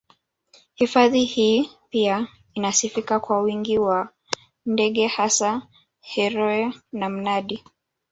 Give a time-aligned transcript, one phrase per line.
[0.73, 4.09] Hifadhi hii pia inasifika kwa wingi wa
[4.65, 5.67] ndege hasa
[5.99, 7.63] heroe na mnandi